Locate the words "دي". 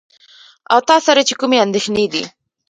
2.13-2.23